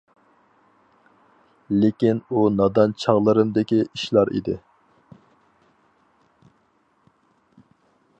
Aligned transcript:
لېكىن 1.81 2.21
ئۇ 2.37 2.45
نادان 2.55 2.95
چاغلىرىمدىكى 3.03 3.79
ئىشلار 3.83 4.33
ئىدى. 4.39 4.57